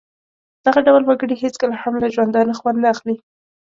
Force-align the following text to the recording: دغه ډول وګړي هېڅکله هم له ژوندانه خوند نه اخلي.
دغه 0.65 0.79
ډول 0.87 1.03
وګړي 1.05 1.35
هېڅکله 1.43 1.75
هم 1.83 1.93
له 2.01 2.07
ژوندانه 2.15 2.53
خوند 2.59 2.77
نه 2.83 2.87
اخلي. 2.93 3.15